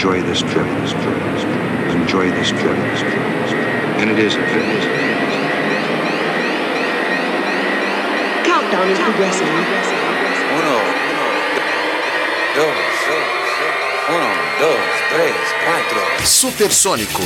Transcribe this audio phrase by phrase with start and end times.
[0.00, 0.66] enjoy this trip.
[1.92, 2.74] Enjoy this trip.
[4.00, 4.64] And it is a trip.
[8.46, 9.46] Countdown is progressing.
[10.56, 10.78] Uno,
[12.56, 12.78] dos,
[14.08, 15.36] uno, dos, três,
[15.66, 16.26] quatro.
[16.26, 17.22] Supersônico.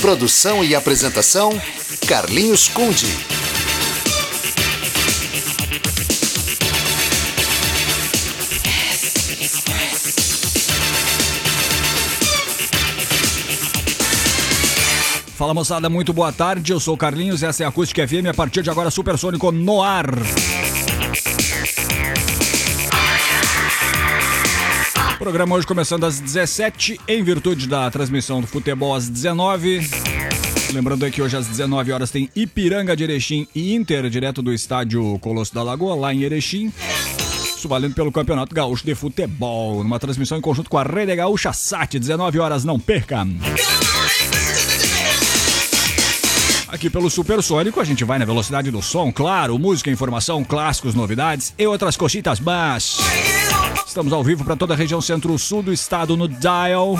[0.00, 1.52] Produção e apresentação:
[2.08, 3.45] Carlinhos Conde.
[15.36, 16.72] Fala moçada, muito boa tarde.
[16.72, 18.28] Eu sou o Carlinhos, essa é a Acústica FM.
[18.30, 20.06] A partir de agora, Supersônico no ar.
[25.18, 29.86] Programa hoje começando às 17, em virtude da transmissão do futebol às 19.
[30.72, 35.18] Lembrando que hoje às 19 horas tem Ipiranga de Erechim e Inter, direto do estádio
[35.18, 36.72] Colosso da Lagoa, lá em Erechim.
[37.58, 41.52] Isso valendo pelo Campeonato Gaúcho de Futebol, numa transmissão em conjunto com a Rede Gaúcha
[41.52, 43.26] Sat, 19 horas, não perca.
[46.76, 51.54] Aqui pelo Supersônico a gente vai na velocidade do som, claro, música, informação, clássicos, novidades
[51.58, 52.98] e outras cochitas mas
[53.86, 56.98] Estamos ao vivo para toda a região centro-sul do estado no Dial,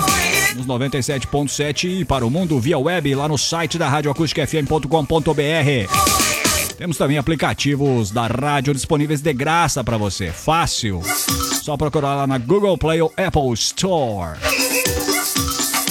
[0.55, 6.75] nos 97.7 e para o mundo via web lá no site da radioacusticfm.com.br.
[6.75, 11.03] Temos também aplicativos da rádio disponíveis de graça para você, fácil.
[11.61, 14.39] Só procurar lá na Google Play ou Apple Store.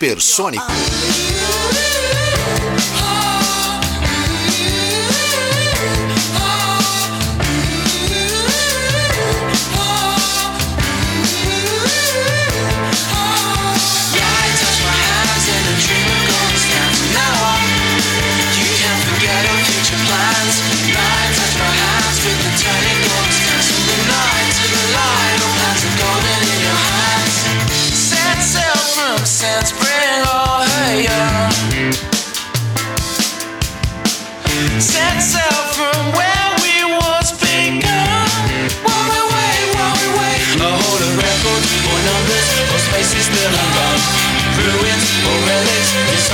[0.00, 1.29] hipersônico.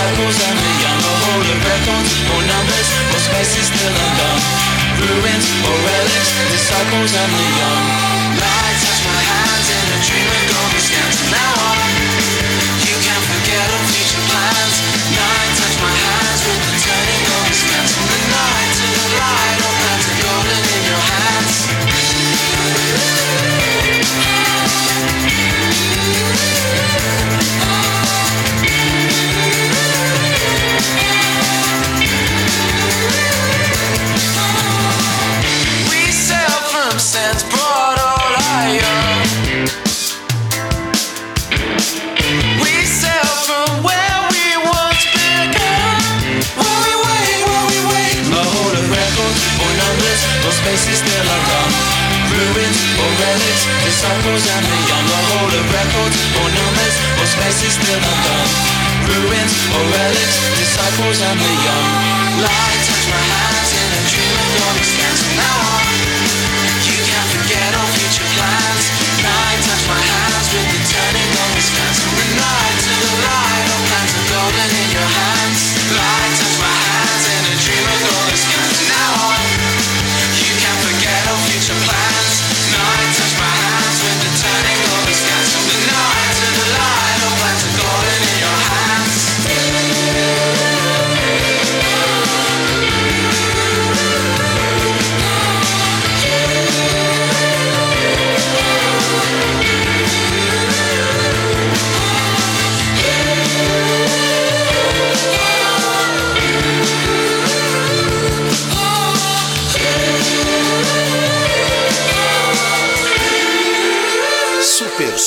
[0.07, 4.43] circles and me I'm a holder records more numbers more spaces still undone,
[5.03, 8.16] Ruins or relics, The disciples and the young
[50.77, 51.29] place still
[52.37, 55.07] Ruins or relics, disciples and the young
[55.57, 58.03] of records or numbers or spaces still
[59.09, 61.89] Ruins or relics, disciples and the young
[62.45, 62.86] Lights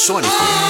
[0.10, 0.69] sônico.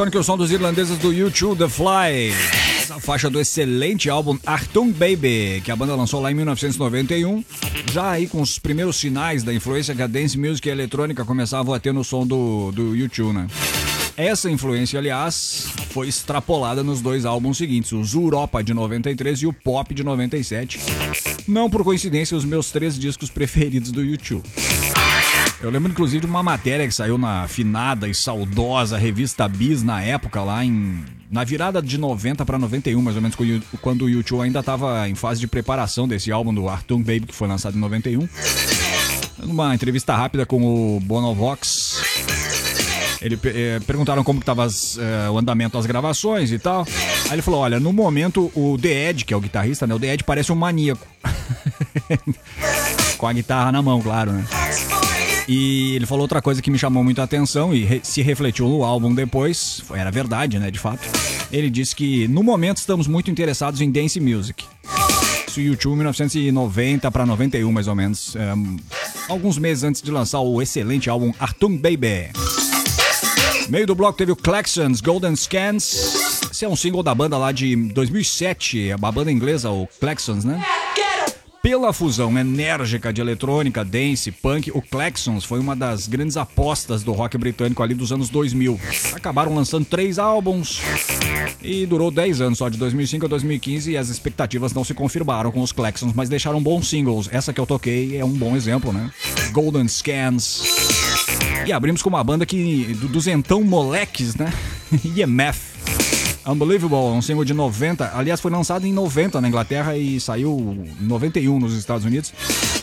[0.00, 2.32] É o som dos irlandeses do U2 The Fly.
[2.80, 7.44] Essa faixa do excelente álbum Achtung Baby, que a banda lançou lá em 1991.
[7.92, 11.22] Já aí com os primeiros sinais da influência que a dance music e a eletrônica
[11.22, 13.46] começavam a ter no som do, do U2, né?
[14.16, 19.52] Essa influência, aliás, foi extrapolada nos dois álbuns seguintes, o Zuropa de 93 e o
[19.52, 20.80] Pop de 97.
[21.46, 24.79] Não por coincidência, os meus três discos preferidos do U2.
[25.62, 30.00] Eu lembro inclusive de uma matéria que saiu na finada e saudosa revista Bis na
[30.02, 31.04] época, lá em.
[31.30, 33.36] Na virada de 90 para 91, mais ou menos,
[33.80, 37.34] quando o- YouTube ainda estava em fase de preparação desse álbum do Artung Baby, que
[37.34, 38.28] foi lançado em 91.
[39.38, 42.02] Numa entrevista rápida com o Bonovox,
[43.22, 46.84] ele eh, perguntaram como que tava as, eh, o andamento das gravações e tal.
[47.26, 49.94] Aí ele falou: olha, no momento o The Ed, que é o guitarrista, né?
[49.94, 51.06] O The Ed parece um maníaco.
[53.18, 54.44] com a guitarra na mão, claro, né?
[55.52, 58.68] E ele falou outra coisa que me chamou muito a atenção e re- se refletiu
[58.68, 61.00] no álbum depois, era verdade, né, de fato.
[61.50, 64.64] Ele disse que no momento estamos muito interessados em dance music.
[65.48, 68.76] Isso YouTube 1990 para 91 mais ou menos, ehm,
[69.28, 72.30] alguns meses antes de lançar o excelente álbum Artung Baby.
[73.68, 76.48] Meio do bloco teve o Claxons Golden Scans.
[76.52, 80.64] Esse é um single da banda lá de 2007, a banda inglesa, o Claxons, né?
[81.62, 87.12] Pela fusão enérgica de eletrônica, dance, punk, o Claxons foi uma das grandes apostas do
[87.12, 88.80] rock britânico ali dos anos 2000.
[89.12, 90.80] Acabaram lançando três álbuns
[91.60, 95.52] e durou 10 anos, só de 2005 a 2015, e as expectativas não se confirmaram
[95.52, 97.28] com os Claxons, mas deixaram bons singles.
[97.30, 99.10] Essa que eu toquei é um bom exemplo, né?
[99.52, 100.62] Golden Scans.
[101.66, 104.50] E abrimos com uma banda que do duzentão moleques, né?
[105.04, 105.69] IMF.
[106.50, 108.10] Unbelievable, um single de 90.
[108.12, 112.32] Aliás, foi lançado em 90 na Inglaterra e saiu em 91 nos Estados Unidos.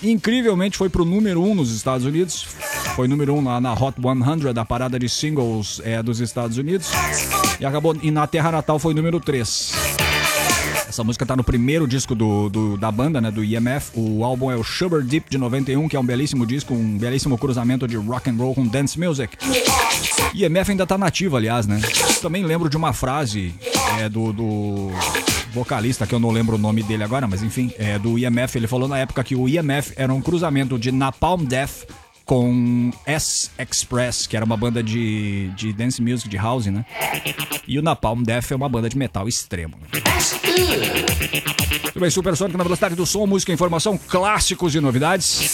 [0.02, 2.48] Incrivelmente foi pro número 1 nos Estados Unidos.
[2.96, 6.92] Foi número 1 lá na Hot 100 da parada de singles é, dos Estados Unidos.
[7.60, 9.97] E acabou e na Terra Natal foi número 3.
[10.98, 13.92] Essa música tá no primeiro disco do, do- da banda, né, do IMF.
[13.94, 17.38] O álbum é o Sugar Deep de 91, que é um belíssimo disco, um belíssimo
[17.38, 19.38] cruzamento de rock and roll com dance music.
[20.34, 21.80] IMF ainda tá nativo, aliás, né?
[22.20, 23.54] Também lembro de uma frase
[24.00, 24.90] é, do, do
[25.54, 28.58] vocalista, que eu não lembro o nome dele agora, mas enfim, é do IMF.
[28.58, 31.86] Ele falou na época que o IMF era um cruzamento de Napalm Death
[32.28, 36.86] com S Express, que era uma banda de, de dance music, de house, né?
[37.66, 39.78] E o Napalm Death é uma banda de metal extremo.
[39.78, 40.02] Né?
[41.86, 45.54] Tudo bem, Supersônico na velocidade do som, música, informação, clássicos e novidades.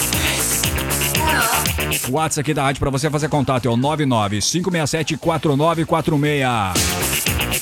[2.10, 6.74] O WhatsApp aqui da rádio para você fazer contato é o 995674946.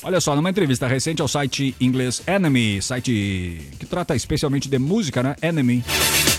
[0.04, 5.22] Olha só, numa entrevista recente ao site inglês Enemy, site que trata especialmente de música,
[5.22, 5.36] né?
[5.42, 5.84] Enemy.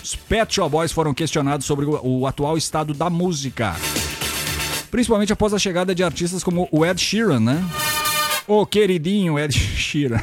[0.02, 3.76] Os Pet Shop Boys foram questionados sobre o, atual estado da música.
[4.90, 7.64] Principalmente após a chegada de artistas como o Ed Sheeran, né?
[8.48, 10.20] O queridinho Ed Sheeran.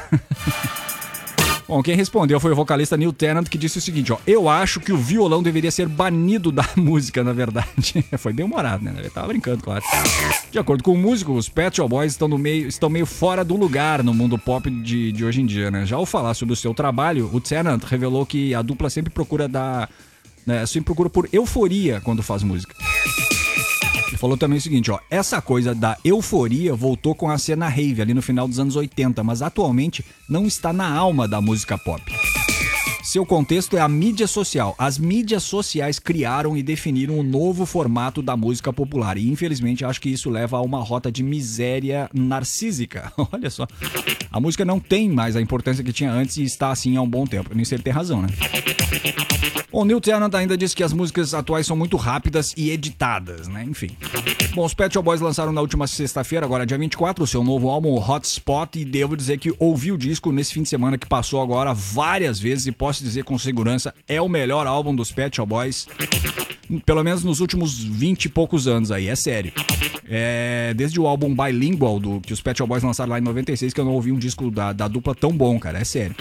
[1.70, 4.18] Bom, quem respondeu foi o vocalista Neil Tennant, que disse o seguinte, ó.
[4.26, 8.04] Eu acho que o violão deveria ser banido da música, na verdade.
[8.18, 8.92] Foi bem humorado, né?
[8.98, 9.80] Ele tava brincando, claro.
[10.50, 13.44] De acordo com o músico, os Pet Shop Boys estão, no meio, estão meio fora
[13.44, 15.86] do lugar no mundo pop de, de hoje em dia, né?
[15.86, 19.46] Já ao falar sobre o seu trabalho, o Tennant revelou que a dupla sempre procura
[19.46, 19.88] dar...
[20.44, 22.74] Né, sempre procura por euforia quando faz música.
[24.20, 28.12] Falou também o seguinte, ó, essa coisa da euforia voltou com a cena rave ali
[28.12, 32.02] no final dos anos 80, mas atualmente não está na alma da música pop.
[33.02, 34.74] Seu contexto é a mídia social.
[34.76, 39.16] As mídias sociais criaram e definiram o novo formato da música popular.
[39.16, 43.10] E infelizmente acho que isso leva a uma rota de miséria narcísica.
[43.32, 43.66] Olha só.
[44.30, 47.08] A música não tem mais a importância que tinha antes e está assim há um
[47.08, 47.54] bom tempo.
[47.54, 48.28] Nisso ele tem razão, né?
[49.72, 53.64] O Neil Tennant ainda disse que as músicas atuais são muito rápidas e editadas, né?
[53.64, 53.96] Enfim.
[54.52, 57.68] Bom, os Pet Shop Boys lançaram na última sexta-feira, agora dia 24, o seu novo
[57.68, 61.40] álbum Hotspot e devo dizer que ouvi o disco nesse fim de semana que passou
[61.40, 65.48] agora várias vezes e posso dizer com segurança é o melhor álbum dos Pet Shop
[65.48, 65.86] Boys
[66.84, 69.52] Pelo menos nos últimos 20 e poucos anos aí, é sério.
[70.08, 73.72] É, desde o álbum Bilingual do, que os Pet Shop Boys lançaram lá em 96
[73.72, 76.14] que eu não ouvi um disco da, da dupla tão bom, cara, é sério.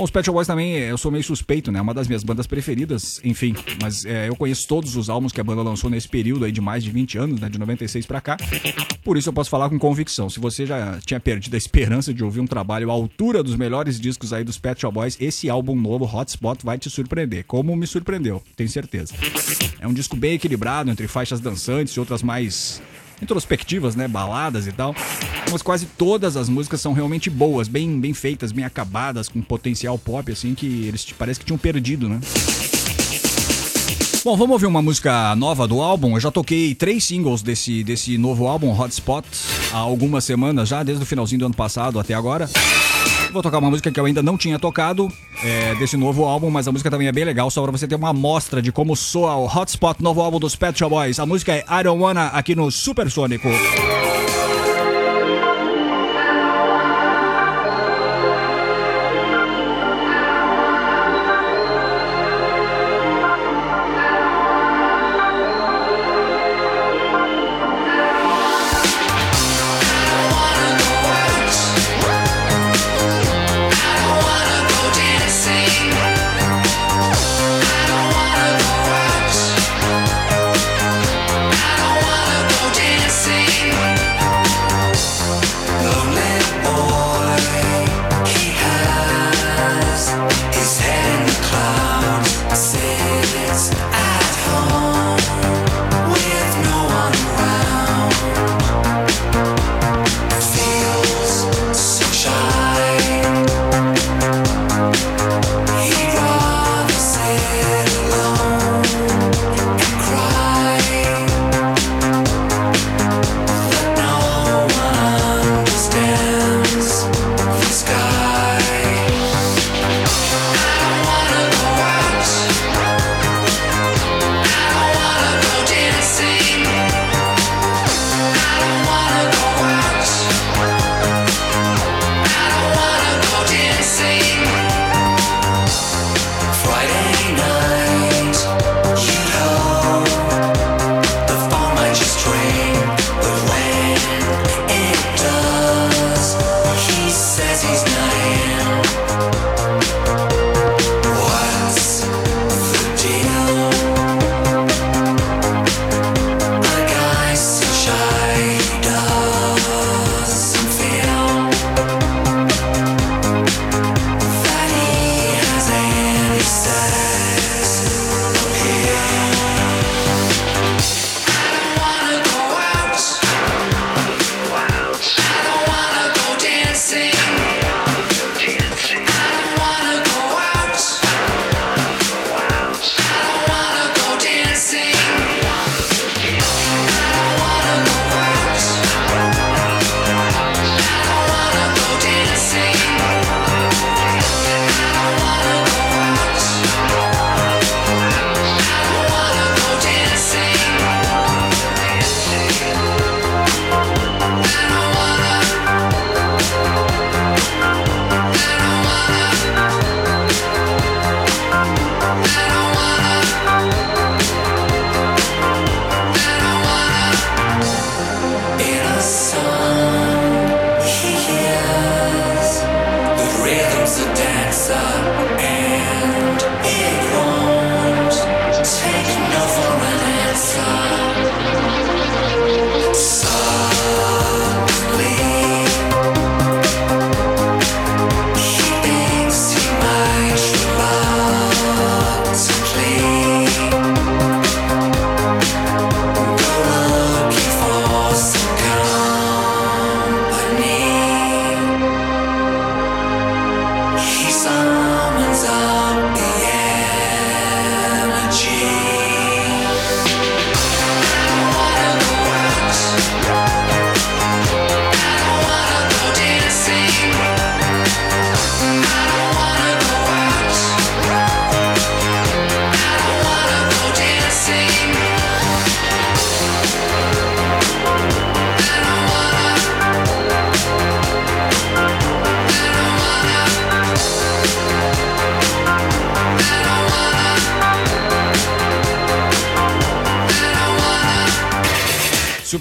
[0.00, 1.78] Bom, os Pet Shop Boys também, eu sou meio suspeito, né?
[1.78, 3.54] É uma das minhas bandas preferidas, enfim.
[3.82, 6.60] Mas é, eu conheço todos os álbuns que a banda lançou nesse período aí de
[6.60, 7.48] mais de 20 anos, né?
[7.48, 8.36] De 96 pra cá.
[9.04, 10.30] Por isso eu posso falar com convicção.
[10.30, 14.00] Se você já tinha perdido a esperança de ouvir um trabalho à altura dos melhores
[14.00, 17.44] discos aí dos Pet Shop Boys, esse álbum novo, Hotspot, vai te surpreender.
[17.44, 19.14] Como me surpreendeu, tenho certeza.
[19.80, 22.80] É um disco bem equilibrado entre faixas dançantes e outras mais
[23.22, 24.94] introspectivas, né, baladas e tal.
[25.50, 29.98] Mas quase todas as músicas são realmente boas, bem, bem feitas, bem acabadas, com potencial
[29.98, 32.20] pop, assim, que eles parece que tinham perdido, né?
[34.22, 36.14] Bom, vamos ouvir uma música nova do álbum.
[36.14, 39.26] Eu já toquei três singles desse, desse novo álbum, Hotspot,
[39.72, 42.48] há algumas semanas já, desde o finalzinho do ano passado até agora.
[43.32, 45.10] Vou tocar uma música que eu ainda não tinha tocado
[45.42, 47.94] é, desse novo álbum, mas a música também é bem legal, só pra você ter
[47.94, 51.18] uma amostra de como soa o Hotspot, novo álbum dos Pet Shop Boys.
[51.18, 53.48] A música é I Don't Wanna, aqui no Supersônico.
[53.48, 54.39] Sky.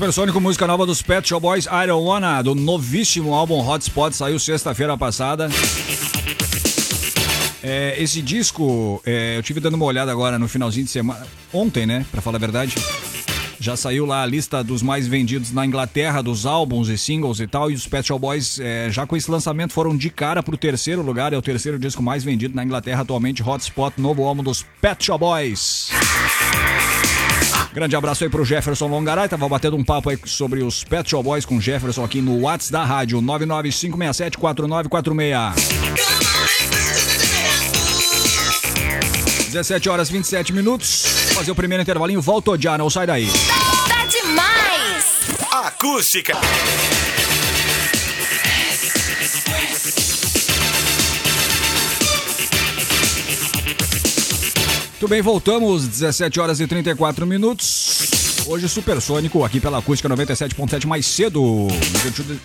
[0.10, 4.39] Supersônico, música nova dos Pet Shop Boys, I Don't Wanna, do novíssimo álbum Hotspot, saiu
[4.39, 5.48] sexta-feira passada.
[7.62, 11.86] É, esse disco, é, eu tive dando uma olhada agora no finalzinho de semana, ontem,
[11.86, 12.74] né, pra falar a verdade.
[13.60, 17.45] Já saiu lá a lista dos mais vendidos na Inglaterra, dos álbuns e singles e
[17.45, 20.58] tal, e os Pet Shop Boys, é, já com esse lançamento, foram de cara pro
[20.58, 24.65] terceiro lugar, é o terceiro disco mais vendido na Inglaterra atualmente, Hotspot, novo álbum dos
[24.82, 25.79] Pet Shop Boys.
[27.80, 29.30] Grande abraço aí pro Jefferson Longaray.
[29.30, 32.42] Tava batendo um papo aí sobre os Pet Shop Boys com o Jefferson aqui no
[32.42, 35.54] WhatsApp da rádio 995674946.
[39.52, 41.06] 17 horas 27 minutos.
[41.34, 42.22] Fazer o primeiro intervalinho.
[42.22, 43.30] Volto já, não sai daí.
[43.88, 45.20] Tá demais!
[45.50, 46.34] Acústica.
[55.00, 55.88] Muito bem, voltamos.
[55.88, 58.44] 17 horas e 34 minutos.
[58.46, 61.70] Hoje supersônico aqui pela acústica 97.7 mais cedo,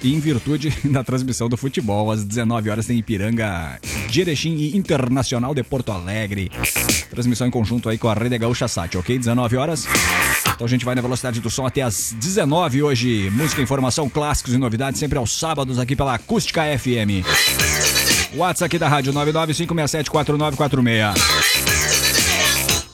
[0.05, 2.13] em virtude, em da transmissão do futebol.
[2.13, 6.49] Às 19 horas tem Ipiranga, Jerechim e Internacional de Porto Alegre.
[7.11, 9.19] Transmissão em conjunto aí com a Rede Gaúcha Sat, ok?
[9.19, 9.89] 19 horas.
[10.55, 13.31] Então a gente vai na velocidade do som até às 19 hoje.
[13.31, 17.27] Música, informação, clássicos e novidades sempre aos sábados aqui pela Acústica FM.
[18.37, 21.74] WhatsApp aqui da rádio 995674946.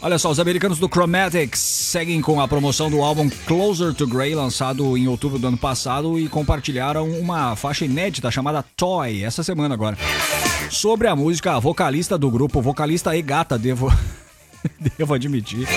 [0.03, 4.35] Olha só, os americanos do Chromatics seguem com a promoção do álbum Closer to Grey,
[4.35, 9.75] lançado em outubro do ano passado, e compartilharam uma faixa inédita chamada Toy, essa semana
[9.75, 9.99] agora.
[10.71, 13.93] Sobre a música, a vocalista do grupo, vocalista e gata, devo,
[14.97, 15.69] devo admitir,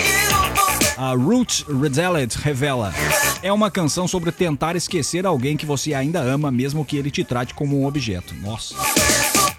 [0.96, 2.94] a Ruth Redelet revela.
[3.42, 7.24] É uma canção sobre tentar esquecer alguém que você ainda ama, mesmo que ele te
[7.24, 8.34] trate como um objeto.
[8.36, 8.74] Nossa.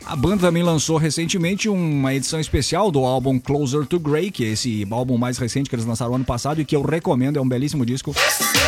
[0.05, 4.49] A banda também lançou recentemente uma edição especial do álbum Closer to Grey, que é
[4.49, 7.47] esse álbum mais recente que eles lançaram ano passado e que eu recomendo, é um
[7.47, 8.13] belíssimo disco.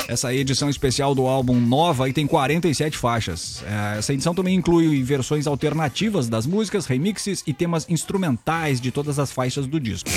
[0.08, 3.64] Essa edição especial do álbum nova e tem 47 faixas.
[3.66, 9.20] É, Essa edição também inclui versões alternativas das músicas, remixes e temas instrumentais de todas
[9.20, 10.10] as faixas do disco.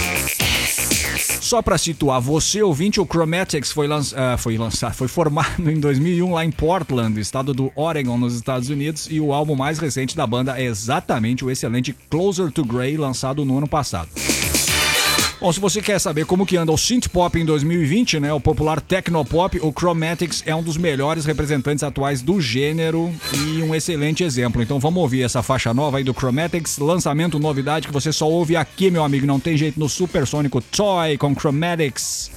[1.50, 6.32] Só pra situar você, ouvinte, o Chromatics foi, ah, foi lançado, foi formado em 2001
[6.32, 10.24] lá em Portland, estado do Oregon, nos Estados Unidos, e o álbum mais recente da
[10.28, 14.10] banda é exatamente o excelente Closer to Grey, lançado no ano passado.
[15.40, 18.38] Bom, se você quer saber como que anda o synth pop em 2020, né, o
[18.38, 24.22] popular technopop, o Chromatics é um dos melhores representantes atuais do gênero e um excelente
[24.22, 24.62] exemplo.
[24.62, 28.54] Então vamos ouvir essa faixa nova aí do Chromatics, lançamento novidade que você só ouve
[28.54, 32.30] aqui, meu amigo, não tem jeito no Supersônico Toy com Chromatics.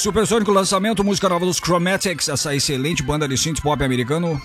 [0.00, 4.40] Supersônico lançamento, música nova dos Chromatics, essa excelente banda de synth pop americano.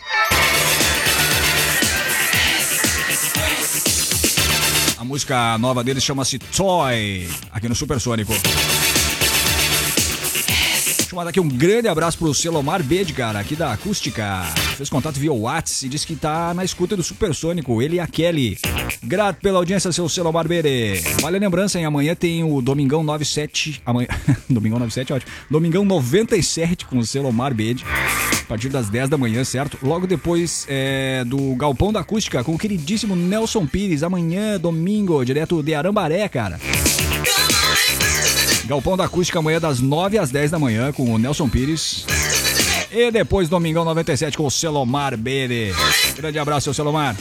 [4.98, 8.34] A música nova deles chama-se Toy, aqui no Supersônico.
[11.16, 14.42] Deixa eu mandar aqui um grande abraço pro Celomar Bede, cara, aqui da Acústica.
[14.76, 18.08] Fez contato via WhatsApp e disse que tá na escuta do Supersônico, ele e a
[18.08, 18.58] Kelly.
[19.02, 21.02] Grato pela audiência, seu Celomar Bede.
[21.22, 21.86] Vale a lembrança, hein?
[21.86, 23.82] Amanhã tem o Domingão 97.
[23.86, 24.10] Amanhã.
[24.50, 25.32] Domingão 97, ótimo.
[25.50, 27.86] Domingão 97 com o Celomar Bede.
[27.86, 29.78] A partir das 10 da manhã, certo?
[29.82, 34.04] Logo depois é, do Galpão da Acústica com o queridíssimo Nelson Pires.
[34.04, 36.60] Amanhã, domingo, direto de Arambaré, cara.
[38.68, 42.06] Galpão da Acústica amanhã das 9 às 10 da manhã com o Nelson Pires.
[42.92, 45.72] E depois Domingão 97 com o Celomar Bede.
[46.16, 47.16] Grande abraço, seu Celomar.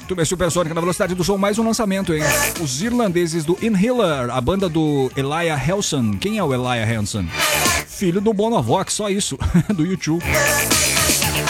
[0.00, 2.22] Muito bem, Supersônica na velocidade do som, mais um lançamento, hein?
[2.60, 6.18] Os irlandeses do Inhaler, a banda do Elijah Helson.
[6.18, 7.24] Quem é o Elijah Helson?
[7.86, 9.38] Filho do Bonovox, só isso,
[9.74, 10.22] do YouTube.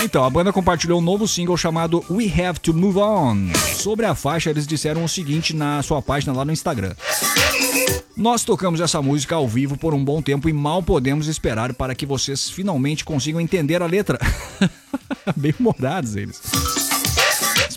[0.03, 3.37] Então, a banda compartilhou um novo single chamado We Have to Move On.
[3.77, 6.93] Sobre a faixa, eles disseram o seguinte na sua página lá no Instagram.
[8.17, 11.95] Nós tocamos essa música ao vivo por um bom tempo e mal podemos esperar para
[11.95, 14.19] que vocês finalmente consigam entender a letra.
[15.37, 16.41] Bem humorados eles.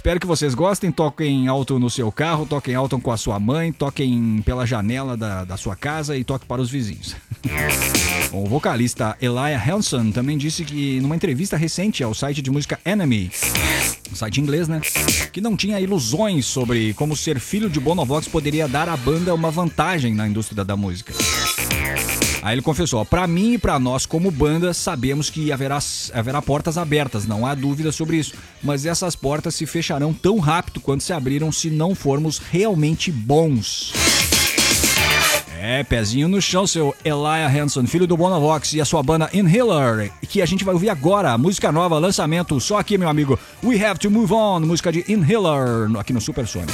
[0.05, 3.71] Espero que vocês gostem, toquem alto no seu carro, toquem alto com a sua mãe,
[3.71, 7.15] toquem pela janela da, da sua casa e toque para os vizinhos.
[8.31, 13.31] O vocalista Elijah Hanson também disse que numa entrevista recente ao site de música Enemy,
[14.11, 14.81] um site inglês, né?
[15.31, 19.49] Que não tinha ilusões sobre como ser filho de Bonovox poderia dar à banda uma
[19.49, 21.13] vantagem na indústria da música.
[22.45, 25.79] Aí ele confessou: para mim e para nós como banda sabemos que haverá,
[26.13, 28.35] haverá portas abertas, não há dúvida sobre isso.
[28.61, 33.93] Mas essas portas se fecharão tão rápido quanto se abriram se não formos realmente bons.
[35.59, 40.11] É, pezinho no chão, seu Elijah Hanson, filho do Bonovox e a sua banda Inhaler,
[40.29, 43.99] que a gente vai ouvir agora, música nova, lançamento, só aqui, meu amigo, We Have
[44.01, 46.73] to Move On, música de Inhaler, aqui no Super Sonic.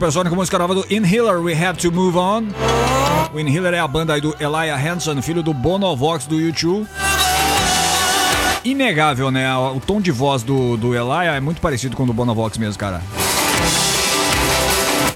[0.00, 2.44] Supersônico, música nova do Inhaler, We Have to Move On.
[3.34, 6.88] O Inhaler é a banda aí do Elijah Hanson, filho do Bonovox do YouTube.
[8.64, 9.54] Inegável, né?
[9.54, 12.78] O tom de voz do, do Elijah é muito parecido com o do Bonovox mesmo,
[12.78, 13.02] cara.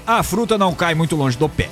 [0.05, 1.67] A fruta não cai muito longe do pé.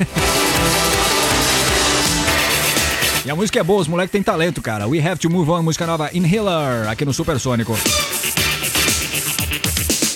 [3.26, 4.88] e a música é boa, os moleques têm talento, cara.
[4.88, 7.76] We Have to Move On, música nova Inhaler, aqui no Supersônico.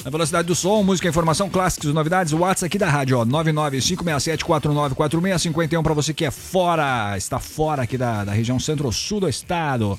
[0.05, 5.39] Na velocidade do som, música, informação, clássicos, novidades, o WhatsApp aqui da rádio, ó, 995674946,
[5.39, 9.97] 51 para você que é fora, está fora aqui da, da região centro-sul do estado.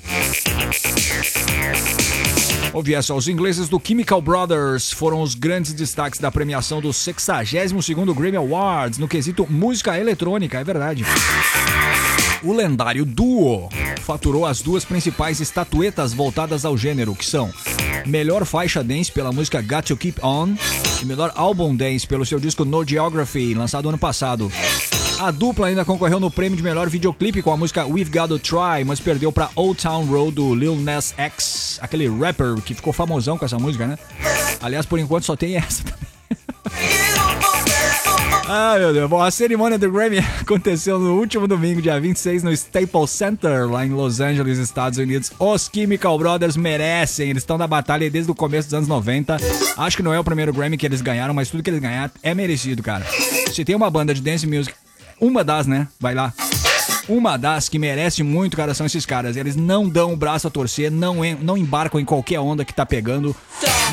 [2.74, 8.12] Ouvi essa, os ingleses do Chemical Brothers foram os grandes destaques da premiação do 62º
[8.12, 11.04] Grammy Awards no quesito música eletrônica, é verdade.
[12.42, 13.68] O lendário duo
[14.00, 17.48] faturou as duas principais estatuetas voltadas ao gênero, que são
[18.04, 20.56] melhor faixa dance pela música Got to Keep On
[21.00, 24.50] e melhor álbum dance pelo seu disco No Geography, lançado ano passado.
[25.18, 28.38] A dupla ainda concorreu no prêmio de melhor videoclipe com a música We've Got to
[28.38, 32.92] Try, mas perdeu para Old Town Road do Lil Nas X, aquele rapper que ficou
[32.92, 33.98] famosão com essa música, né?
[34.60, 35.84] Aliás, por enquanto só tem essa.
[38.46, 39.08] Ai, meu Deus.
[39.08, 43.86] Bom, a cerimônia do Grammy aconteceu no último domingo, dia 26, no Staples Center, lá
[43.86, 45.32] em Los Angeles, Estados Unidos.
[45.38, 47.30] Os Chemical Brothers merecem.
[47.30, 49.38] Eles estão na batalha desde o começo dos anos 90.
[49.78, 52.12] Acho que não é o primeiro Grammy que eles ganharam, mas tudo que eles ganharam
[52.22, 53.06] é merecido, cara.
[53.50, 54.74] Se tem uma banda de dance music,
[55.20, 55.88] uma das, né?
[56.00, 56.32] Vai lá.
[57.08, 59.36] Uma das que merece muito, cara, são esses caras.
[59.36, 62.72] Eles não dão o braço a torcer, não, em- não embarcam em qualquer onda que
[62.72, 63.36] tá pegando,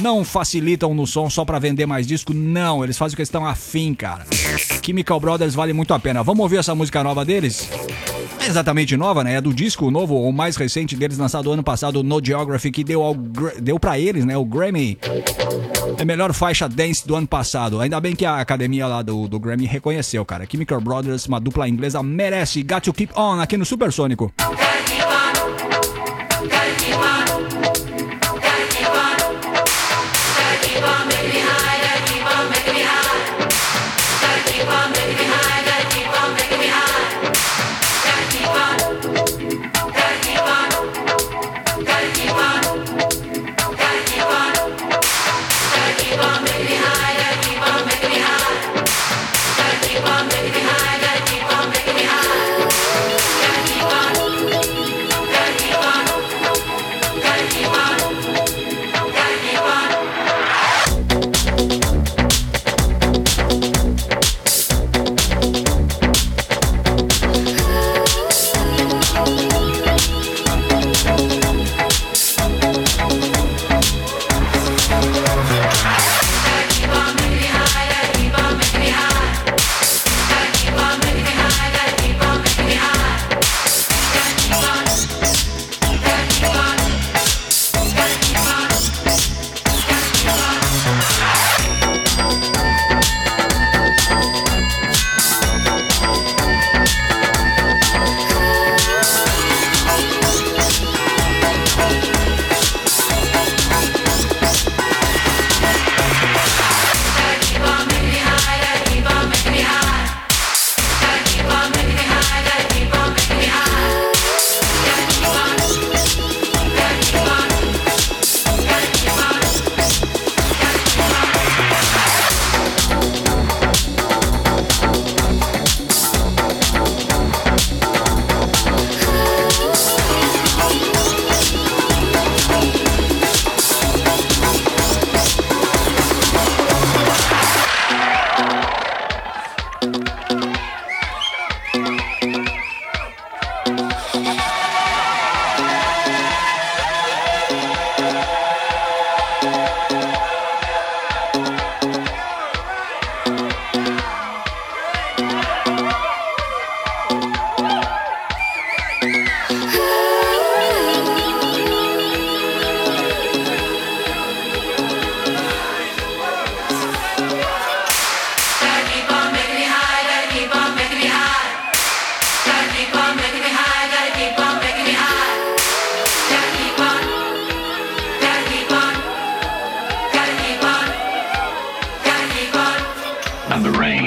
[0.02, 2.84] não facilitam no som só pra vender mais disco, não.
[2.84, 4.26] Eles fazem o que estão afim, cara.
[4.84, 6.24] Chemical Brothers vale muito a pena.
[6.24, 7.70] Vamos ouvir essa música nova deles?
[8.40, 9.36] É exatamente nova, né?
[9.36, 13.04] É do disco novo, ou mais recente deles, lançado ano passado, No Geography, que deu,
[13.04, 14.36] ao, deu pra eles, né?
[14.38, 14.98] O Grammy.
[15.98, 17.80] É a melhor faixa dance do ano passado.
[17.82, 20.48] Ainda bem que a academia lá do, do Grammy reconheceu, cara.
[20.50, 22.64] Chemical Brothers, uma dupla inglesa, merece.
[22.64, 24.32] Got to keep on aqui no Supersônico.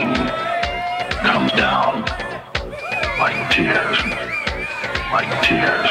[0.05, 0.28] Rain
[1.22, 2.05] comes down.
[3.18, 3.98] Like tears,
[5.12, 5.90] like tears,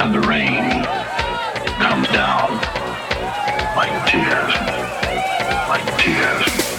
[0.00, 0.84] and the rain.
[1.80, 2.50] Comes down.
[3.76, 4.52] Like tears,
[5.68, 6.71] like tears,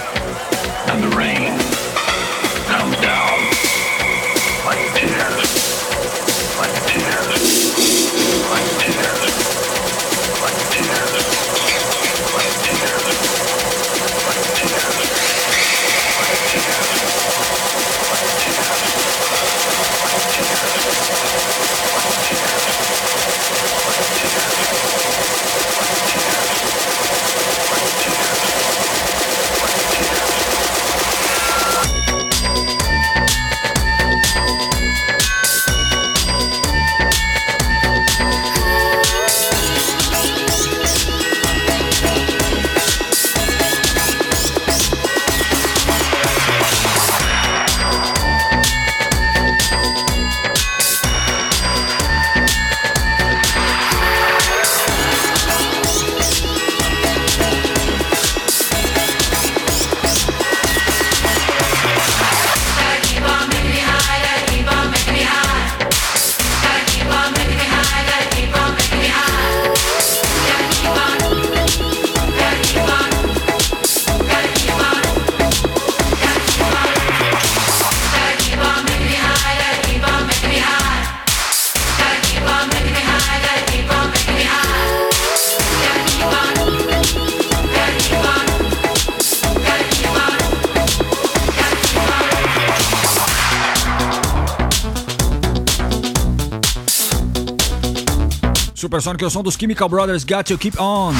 [98.93, 101.13] Supersonic o som dos Chemical Brothers Got to Keep On.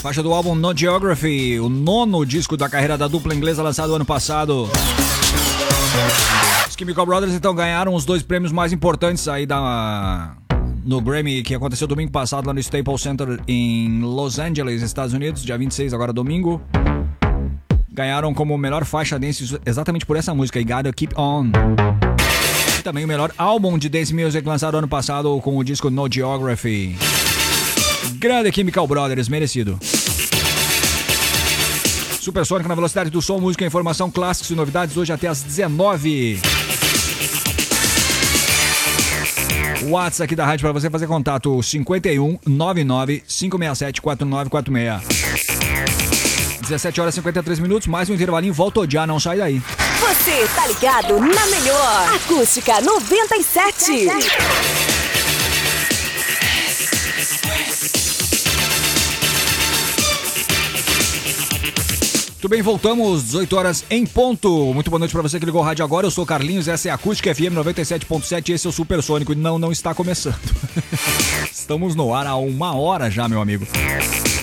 [0.00, 4.06] Faixa do álbum No Geography, o nono disco da carreira da dupla inglesa lançado ano
[4.06, 4.66] passado.
[6.66, 10.36] Os Chemical Brothers então ganharam os dois prêmios mais importantes aí da
[10.86, 15.44] no Grammy que aconteceu domingo passado lá no Staples Center em Los Angeles, Estados Unidos,
[15.44, 16.62] dia 26, agora domingo.
[17.90, 21.50] Ganharam como melhor faixa dance exatamente por essa música, I Gotta Keep On.
[22.86, 26.96] Também o melhor álbum de dance music lançado ano passado com o disco No Geography.
[28.12, 29.76] Grande Chemical Brothers, merecido.
[32.20, 36.38] Supersônico na velocidade do som, música, informação, clássicos e novidades hoje até às 19.
[39.88, 45.55] WhatsApp aqui da rádio para você fazer contato 51 99 567 4946.
[46.68, 49.62] 17 horas e 53 minutos, mais um intervalinho, volta já, não sai daí.
[50.00, 54.08] Você tá ligado na melhor Acústica 97.
[62.46, 64.72] Muito bem, voltamos, 18 horas em ponto.
[64.72, 66.06] Muito boa noite para você que ligou o rádio agora.
[66.06, 69.32] Eu sou o Carlinhos, essa é a Acústica FM 97.7 esse é o Supersônico.
[69.32, 70.38] E não, não está começando.
[71.50, 73.66] Estamos no ar há uma hora já, meu amigo.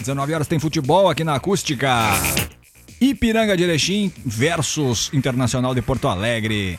[0.03, 1.89] 19 horas tem futebol aqui na Acústica.
[2.99, 6.77] Ipiranga de Erechim versus Internacional de Porto Alegre.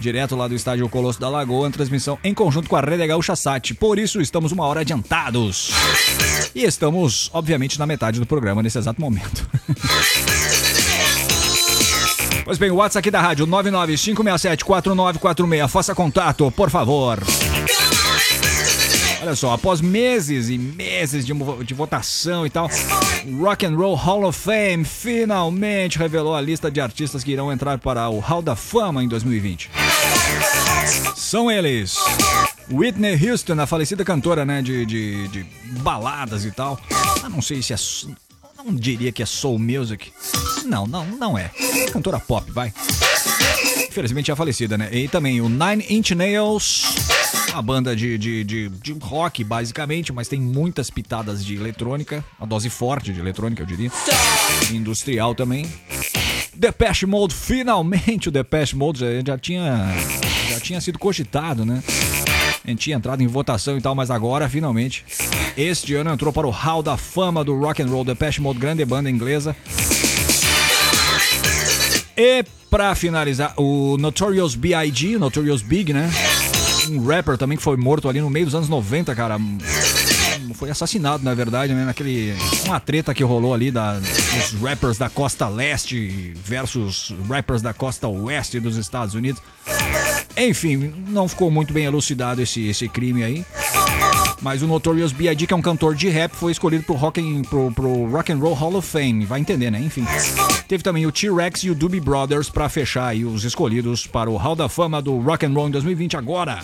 [0.00, 3.74] Direto lá do estádio Colosso da Lagoa, transmissão em conjunto com a Rede Gaúcha Sat.
[3.74, 5.70] Por isso, estamos uma hora adiantados.
[6.54, 9.48] E estamos, obviamente, na metade do programa nesse exato momento.
[12.44, 15.66] Pois bem, o WhatsApp aqui da rádio 995674946.
[15.66, 17.18] Faça contato, por favor.
[19.24, 21.32] Olha só, após meses e meses de,
[21.64, 22.68] de votação e tal,
[23.40, 27.78] Rock and Roll Hall of Fame finalmente revelou a lista de artistas que irão entrar
[27.78, 29.70] para o Hall da Fama em 2020.
[31.16, 31.96] São eles:
[32.70, 35.46] Whitney Houston, a falecida cantora né, de, de, de
[35.80, 36.78] baladas e tal.
[37.22, 37.76] Eu não sei se é.
[38.62, 40.12] Não diria que é soul music.
[40.66, 41.50] Não, não, não é.
[41.90, 42.74] Cantora pop, vai.
[43.88, 44.90] Infelizmente é falecida, né?
[44.92, 46.84] E também o Nine Inch Nails,
[47.54, 52.46] uma banda de, de, de, de, rock, basicamente, mas tem muitas pitadas de eletrônica, uma
[52.46, 53.90] dose forte de eletrônica, eu diria.
[54.72, 55.66] Industrial também.
[56.54, 59.94] Depeche Mode, finalmente o Depeche Mode já, já tinha
[60.50, 61.82] já tinha sido cogitado, né?
[62.64, 65.04] A gente tinha entrado em votação e tal, mas agora, finalmente,
[65.56, 68.84] este ano entrou para o Hall da Fama do Rock and Roll Depeche Mode, grande
[68.84, 69.54] banda inglesa.
[72.16, 76.10] E pra finalizar, o Notorious B.I.G., Notorious Big, né?
[76.88, 79.38] Um rapper também que foi morto ali no meio dos anos 90, cara.
[80.54, 81.84] Foi assassinado, na verdade, né?
[81.84, 82.34] Naquele.
[82.64, 88.06] Uma treta que rolou ali da, dos rappers da costa leste versus rappers da costa
[88.08, 89.40] oeste dos Estados Unidos.
[90.36, 93.44] Enfim, não ficou muito bem elucidado esse, esse crime aí.
[94.40, 97.42] Mas o Notorious B.I.G., que é um cantor de rap, foi escolhido pro rock, and,
[97.42, 99.24] pro, pro rock and Roll Hall of Fame.
[99.24, 99.80] Vai entender, né?
[99.80, 100.06] Enfim.
[100.68, 104.36] Teve também o T-Rex e o Doobie Brothers para fechar aí os escolhidos para o
[104.36, 106.60] Hall da Fama do Rock and Roll em 2020 agora.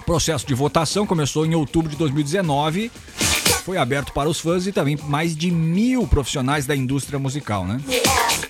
[0.00, 2.90] O processo de votação começou em outubro de 2019.
[3.64, 7.80] Foi aberto para os fãs e também mais de mil profissionais da indústria musical, né?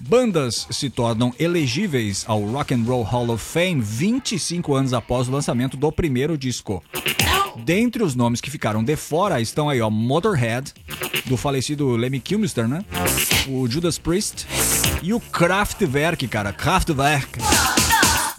[0.01, 5.33] Bandas se tornam elegíveis ao Rock and Roll Hall of Fame 25 anos após o
[5.33, 6.83] lançamento do primeiro disco.
[7.57, 10.73] Dentre os nomes que ficaram de fora estão aí, ó, Motorhead,
[11.27, 12.85] do falecido Lemmy Kilmister, né?
[13.49, 14.47] O Judas Priest
[15.03, 16.53] e o Kraftwerk, cara.
[16.53, 17.39] Kraftwerk.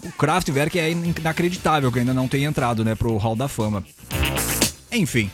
[0.02, 3.84] O Kraftwerk é inacreditável que ainda não tenha entrado, né, pro Hall da Fama.
[4.90, 5.30] Enfim,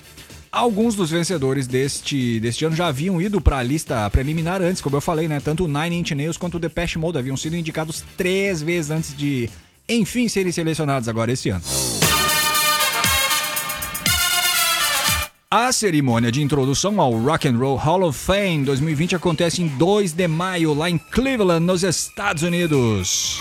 [0.59, 4.96] alguns dos vencedores deste, deste ano já haviam ido para a lista preliminar antes, como
[4.96, 5.40] eu falei, né?
[5.40, 9.16] Tanto o Nine Inch Nails quanto o Depeche Mode haviam sido indicados três vezes antes
[9.16, 9.48] de,
[9.88, 11.62] enfim, serem selecionados agora esse ano.
[15.50, 20.12] A cerimônia de introdução ao Rock and Roll Hall of Fame 2020 acontece em 2
[20.12, 23.38] de maio lá em Cleveland, nos Estados Unidos.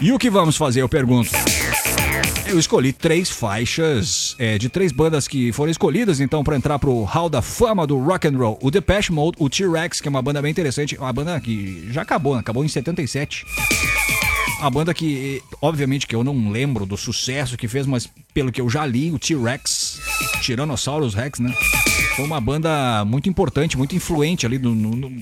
[0.00, 1.30] E o que vamos fazer, eu pergunto?
[2.46, 7.02] Eu escolhi três faixas é, de três bandas que foram escolhidas então para entrar pro
[7.02, 8.58] Hall da Fama do Rock and Roll.
[8.60, 12.02] O Depeche Mode, o T-Rex, que é uma banda bem interessante, uma banda que já
[12.02, 12.40] acabou, né?
[12.40, 13.46] acabou em 77.
[14.60, 18.60] A banda que, obviamente, que eu não lembro do sucesso que fez, mas pelo que
[18.60, 20.00] eu já li, o T-Rex,
[20.44, 21.52] Tyrannosaurus Rex, né?
[22.16, 25.12] Foi uma banda muito importante, muito influente ali no, no,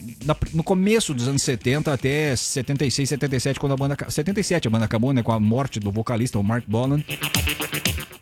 [0.53, 3.97] no, começo dos anos 70 até 76, 77, quando a banda.
[4.07, 5.22] 77 a banda acabou, né?
[5.22, 7.03] Com a morte do vocalista, o Mark Bolan.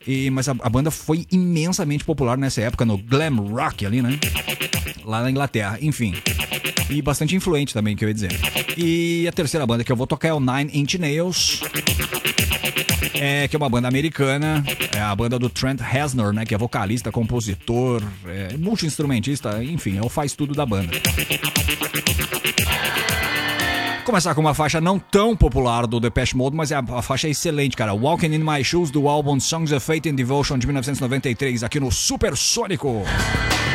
[0.07, 4.19] E, mas a, a banda foi imensamente popular nessa época, no glam rock ali, né?
[5.05, 6.15] Lá na Inglaterra, enfim.
[6.89, 8.33] E bastante influente também, que eu ia dizer.
[8.77, 11.61] E a terceira banda que eu vou tocar é o Nine Inch Nails.
[13.21, 14.65] É, que é uma banda americana,
[14.97, 20.01] é a banda do Trent Reznor, né, que é vocalista, compositor, é, multi-instrumentista, enfim, é
[20.01, 20.91] o faz tudo da banda.
[24.07, 27.29] Começar com uma faixa não tão popular do Depeche Mode, mas é a, a faixa
[27.29, 27.93] é excelente, cara.
[27.93, 31.93] Walking in My Shoes do álbum Songs of Fate and Devotion de 1993, aqui no
[31.93, 33.05] Supersônico.
[33.05, 33.70] I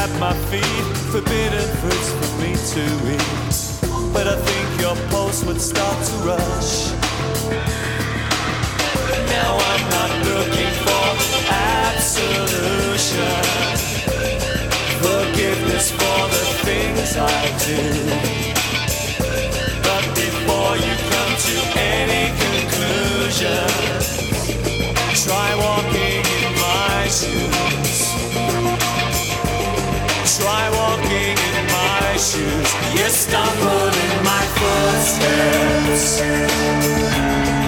[0.00, 2.82] at my feet, forbidden fruits for me to
[3.14, 3.56] eat.
[4.14, 6.72] But I think your pulse would start to rush.
[9.36, 11.06] Now I'm not looking for
[11.92, 13.42] absolution
[15.04, 17.82] forgiveness for the things I do.
[19.86, 23.68] But before you come to any conclusion,
[25.24, 27.49] try walking in my shoes.
[32.20, 32.68] Shoes.
[32.92, 36.20] You stumble in my footsteps.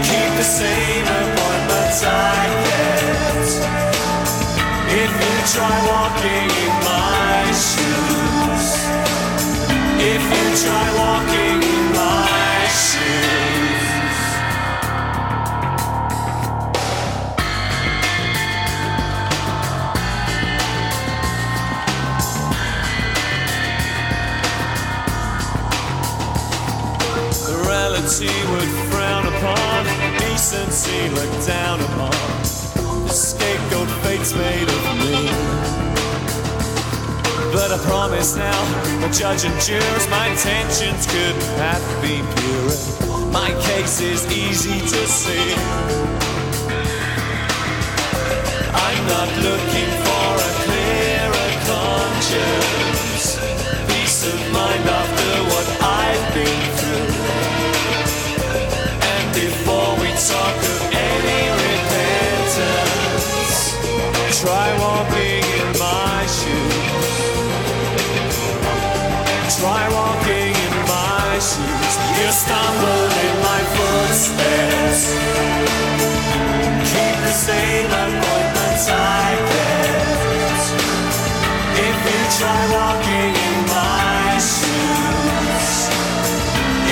[0.08, 3.50] Keep the same appointments I kept.
[4.92, 8.68] If you try walking in my shoes,
[10.12, 11.71] if you try walking
[28.02, 29.84] morality would frown upon,
[30.18, 32.10] decency look down upon.
[33.06, 35.30] The scapegoat fate's made of me.
[37.52, 38.64] But I promise now,
[39.00, 43.30] the judge and jurors, my intentions couldn't have been purer.
[43.30, 45.54] My case is easy to see.
[48.74, 53.38] I'm not looking for a clearer conscience,
[53.88, 54.91] peace of mind
[72.42, 75.02] stumble in my footsteps.
[76.90, 80.64] Keep the same appointments I kept.
[81.86, 85.70] If you try walking in my shoes.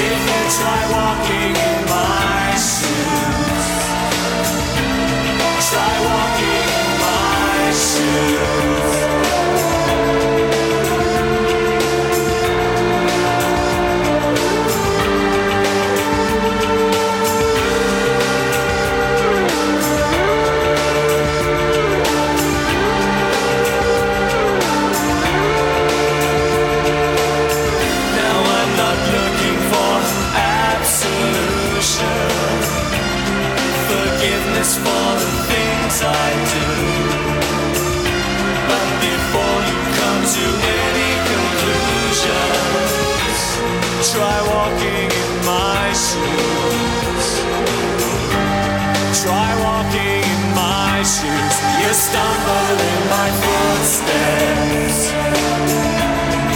[0.09, 3.67] If you try walking in my shoes.
[5.71, 9.00] Try walking in my shoes.
[51.93, 55.11] Stumble in my footsteps.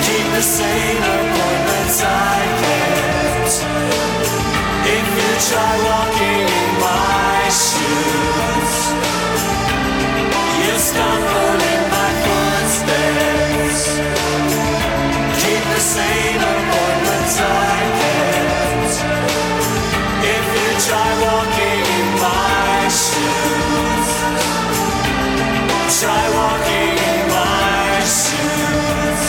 [0.07, 3.53] Keep the same appointments I kept.
[4.87, 8.75] If you try walking in my shoes,
[10.63, 13.81] you stumble in my footsteps.
[15.43, 18.95] Keep the same appointments I kept.
[20.35, 23.24] If you try walking in my shoes,
[26.05, 29.25] try walking in my shoes.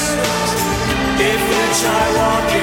[1.32, 2.55] If you try walking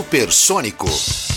[0.00, 1.29] Supersônico.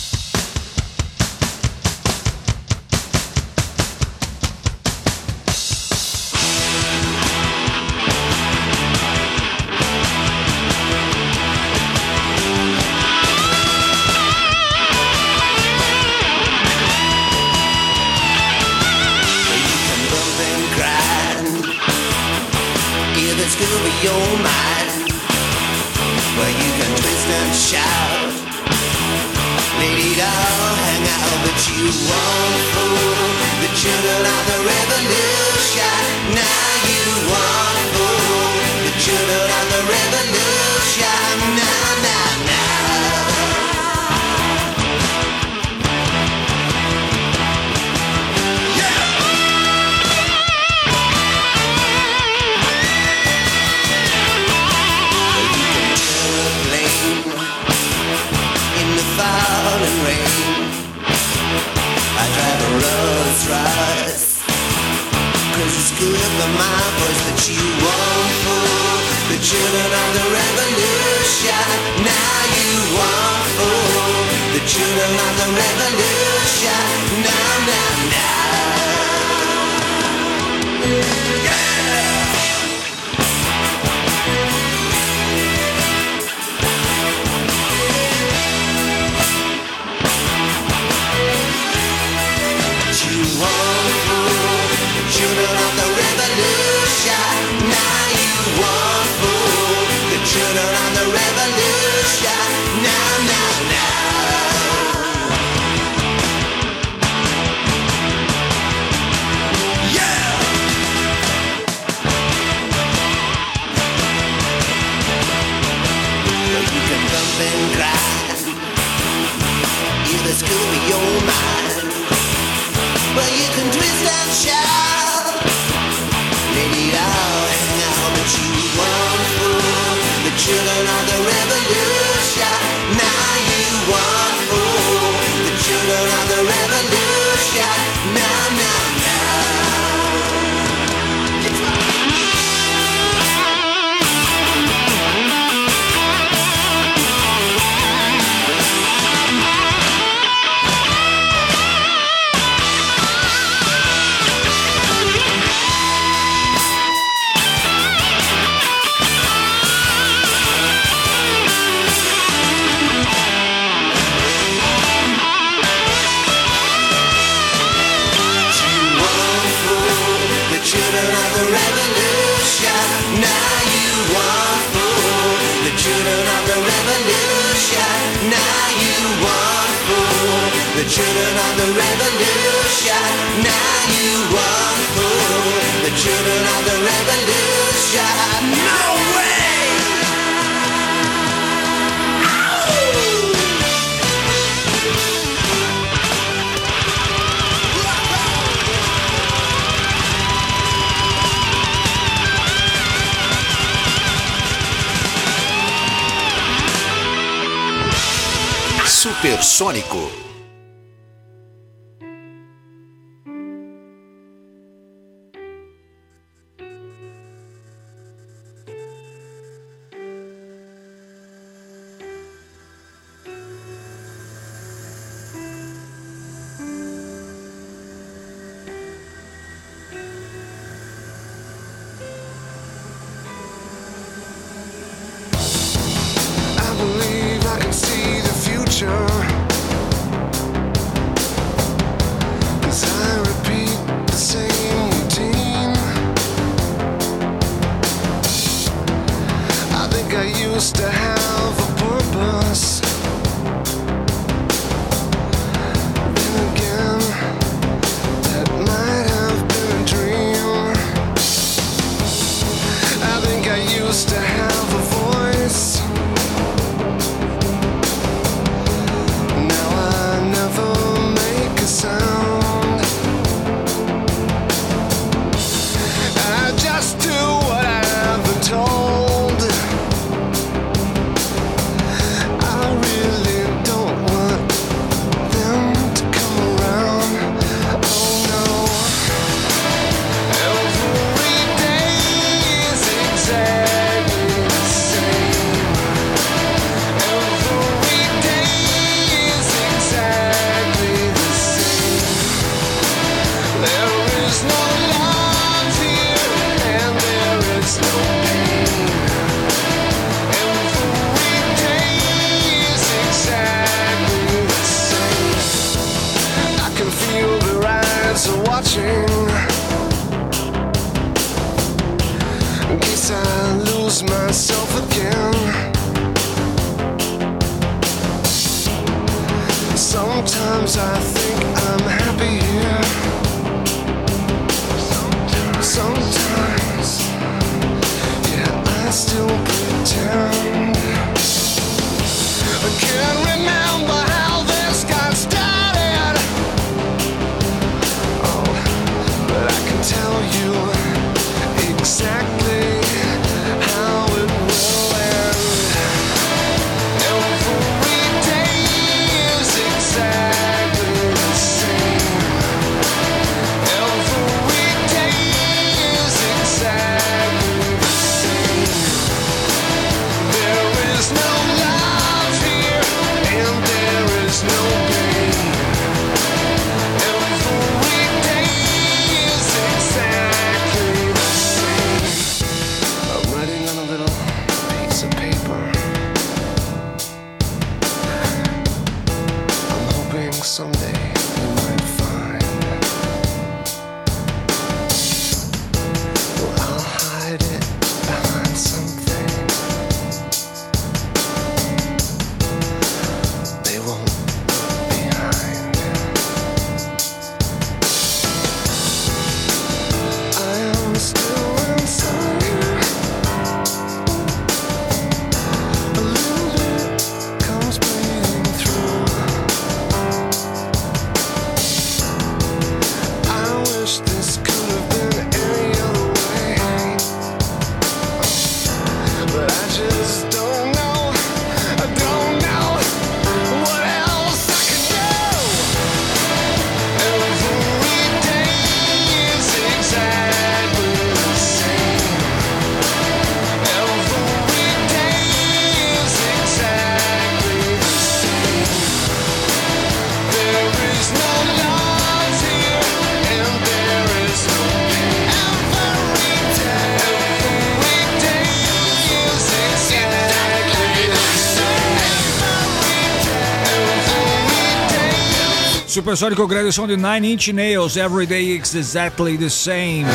[466.47, 470.05] Grande som de Nine Inch Nails, Every Day is Exactly the Same.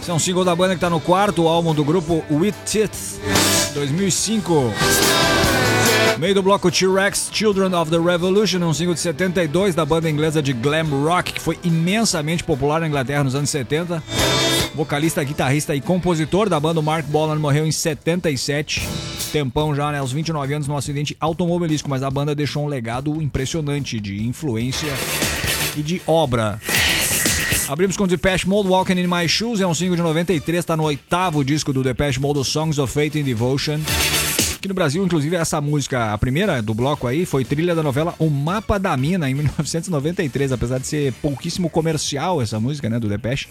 [0.00, 3.18] Esse é um single da banda que tá no quarto álbum do grupo With Teeth,
[3.72, 4.72] 2005.
[6.18, 10.42] Meio do bloco T-Rex Children of the Revolution, um single de 72 da banda inglesa
[10.42, 14.02] de glam rock que foi imensamente popular na Inglaterra nos anos 70.
[14.74, 18.86] Vocalista, guitarrista e compositor da banda, Mark Bolan, morreu em 77.
[19.30, 19.98] Tempão já, né?
[19.98, 24.92] Aos 29 anos, num acidente automobilístico, mas a banda deixou um legado impressionante de influência
[25.76, 26.60] e de obra.
[27.68, 30.82] Abrimos com Depeche Mode, Walking in My Shoes, é um single de 93, tá no
[30.82, 33.78] oitavo disco do Depeche Mode, Songs of Faith and Devotion.
[34.56, 38.14] Aqui no Brasil, inclusive, essa música, a primeira do bloco aí, foi trilha da novela
[38.18, 43.08] O Mapa da Mina, em 1993, apesar de ser pouquíssimo comercial essa música, né, do
[43.08, 43.48] Depeche.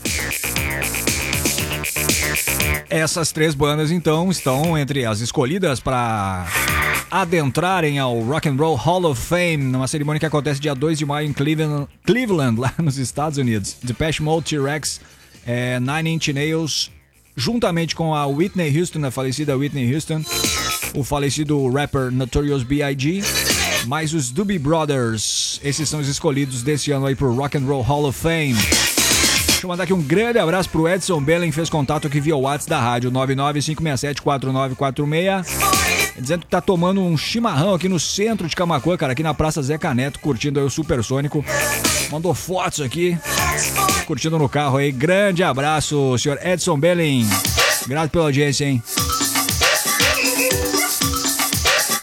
[2.90, 6.48] Essas três bandas, então, estão entre as escolhidas para
[7.12, 11.06] adentrarem ao Rock and Roll Hall of Fame, numa cerimônia que acontece dia 2 de
[11.06, 13.78] maio em Cleveland, lá nos Estados Unidos.
[13.84, 15.02] Depeche Mode, T-Rex,
[15.46, 16.92] é, Nine Inch Nails,
[17.36, 20.24] juntamente com a Whitney Houston, a falecida Whitney Houston,
[20.96, 23.24] o falecido rapper Notorious B.I.G.,
[23.86, 25.60] mais os Doobie Brothers.
[25.64, 28.56] Esses são os escolhidos desse ano aí pro Rock and Roll Hall of Fame.
[29.60, 32.70] Deixa eu mandar aqui um grande abraço pro Edson Bellen, fez contato aqui via WhatsApp
[32.70, 35.46] da rádio 995674946.
[36.18, 39.62] Dizendo que tá tomando um chimarrão aqui no centro de Camacuã, cara, aqui na Praça
[39.62, 41.44] Zeca Neto, curtindo aí o Supersônico.
[42.10, 43.18] Mandou fotos aqui,
[44.06, 44.94] curtindo no carro aí.
[44.94, 47.28] Grande abraço, senhor Edson Bellen.
[47.86, 48.82] Grato pela audiência, hein?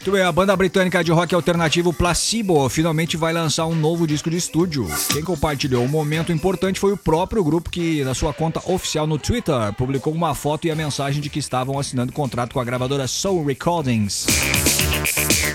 [0.06, 4.30] Muito bem, a banda britânica de rock alternativo Placebo finalmente vai lançar um novo disco
[4.30, 4.86] de estúdio.
[5.12, 9.18] Quem compartilhou um momento importante foi o próprio grupo que, na sua conta oficial no
[9.18, 13.08] Twitter, publicou uma foto e a mensagem de que estavam assinando contrato com a gravadora
[13.08, 14.26] Soul Recordings.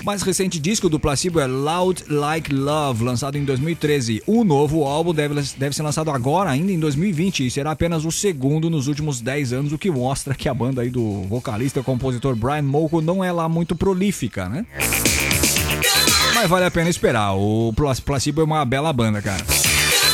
[0.02, 4.22] O mais recente disco do Placebo é Loud Like Love, lançado em 2013.
[4.26, 8.10] O novo álbum deve, deve ser lançado agora, ainda em 2020, e será apenas o
[8.10, 11.82] segundo nos últimos 10 anos, o que mostra que a banda aí do vocalista e
[11.84, 14.64] compositor Brian Molko não é lá muito prolífica, né?
[16.34, 19.42] Mas vale a pena esperar, o Pla- Placebo é uma bela banda, cara.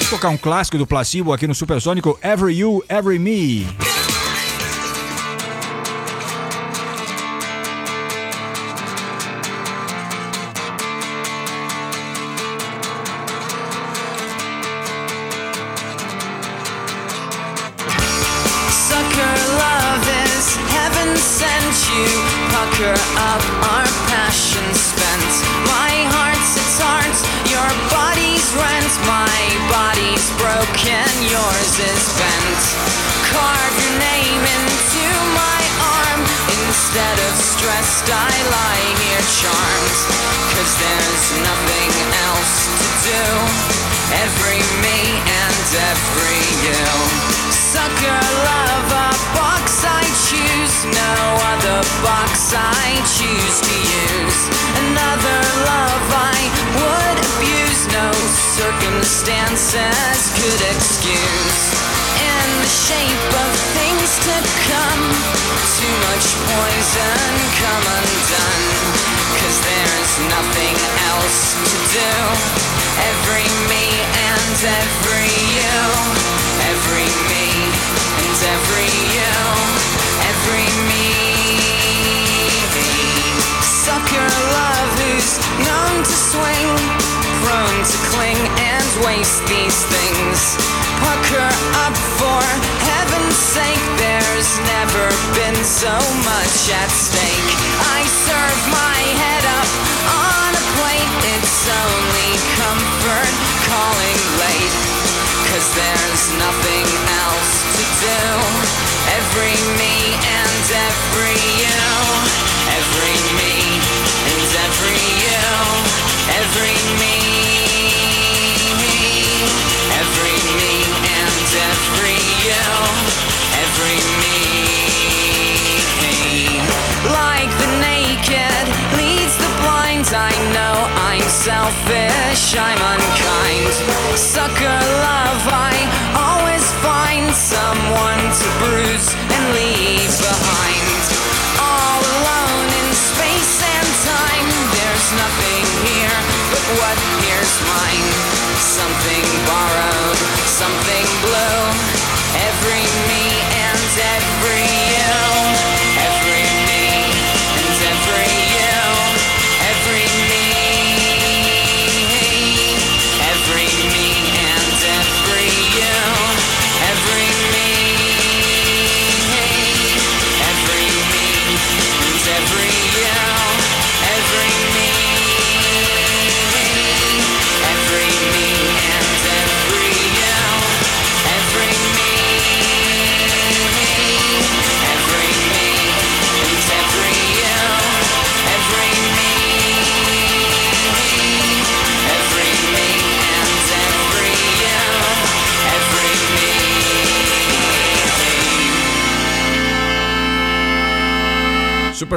[0.00, 3.66] Vou tocar um clássico do Placebo aqui no Supersônico, Every You, Every Me.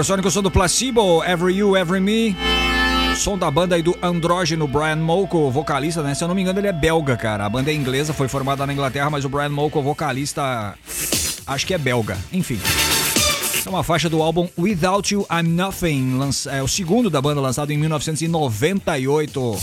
[0.02, 2.36] Supersônico, som do Placebo, Every You, Every Me.
[3.16, 6.16] Som da banda aí do andrógeno Brian Molko, vocalista, né?
[6.16, 7.45] Se eu não me engano, ele é belga, cara.
[7.45, 10.74] A banda é inglesa, foi formada na Inglaterra, mas o Brian Molko, vocalista,
[11.45, 12.18] acho que é belga.
[12.34, 12.60] Enfim.
[13.64, 16.18] É uma faixa do álbum Without You I'm Nothing,
[16.49, 19.60] é o segundo da banda, lançado em 1998.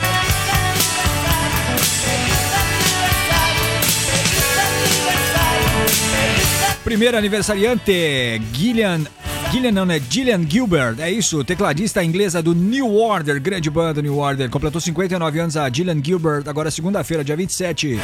[6.84, 9.04] Primeiro aniversariante, Gillian.
[9.52, 10.00] Gillian não, né?
[10.08, 14.48] Gillian Gilbert, é isso, tecladista inglesa do New Order, grande banda New Order.
[14.48, 18.00] Completou 59 anos a Gillian Gilbert, agora segunda-feira, dia 27.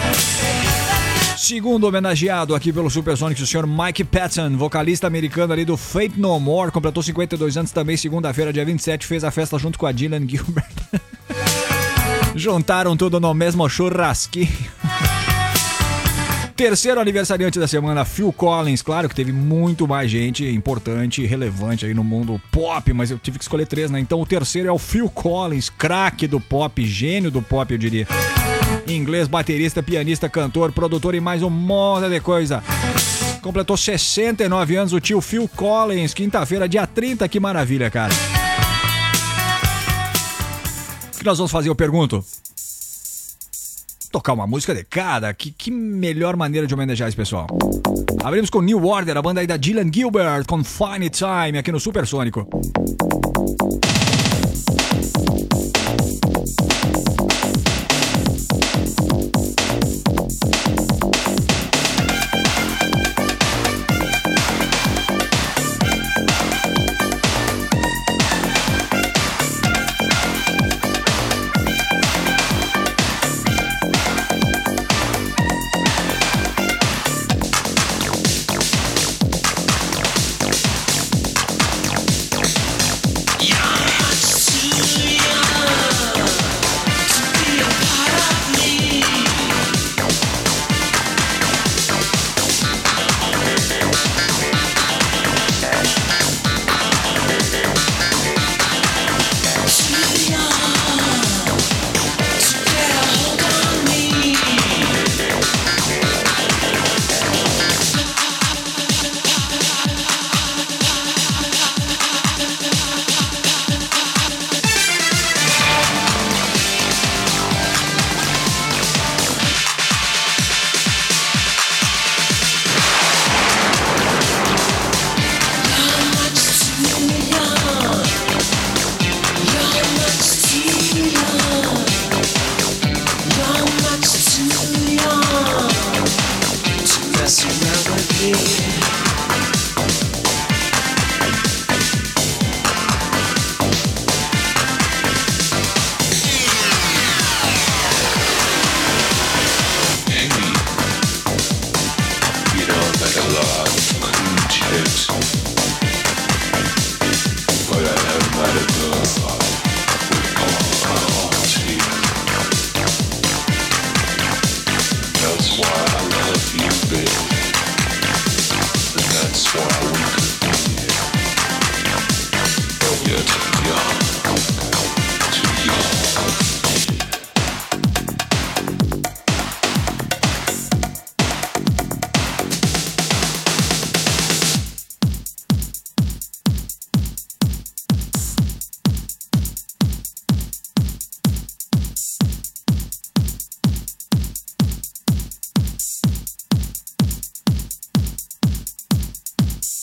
[1.38, 6.38] Segundo homenageado aqui pelo Supersonic, o senhor Mike Patton, vocalista americano ali do Fate No
[6.38, 10.28] More, completou 52 anos também, segunda-feira, dia 27, fez a festa junto com a Dylan
[10.28, 10.66] Gilbert.
[12.36, 14.48] Juntaram tudo no mesmo churrasquinho.
[16.58, 18.82] Terceiro aniversariante da semana, Phil Collins.
[18.82, 23.18] Claro que teve muito mais gente importante e relevante aí no mundo pop, mas eu
[23.18, 24.00] tive que escolher três, né?
[24.00, 28.08] Então o terceiro é o Phil Collins, craque do pop, gênio do pop, eu diria.
[28.88, 32.60] Inglês, baterista, pianista, cantor, produtor e mais um monte de coisa.
[33.40, 37.28] Completou 69 anos o tio Phil Collins, quinta-feira, dia 30.
[37.28, 38.12] Que maravilha, cara.
[41.14, 41.68] O que nós vamos fazer?
[41.68, 42.24] Eu pergunto.
[44.18, 45.32] Tocar uma música de cada.
[45.32, 47.46] Que, que melhor maneira de homenagear esse pessoal.
[48.24, 51.78] Abrimos com New Order, a banda aí da Dylan Gilbert, com Fine Time, aqui no
[51.78, 52.44] Supersônico.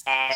[0.07, 0.36] You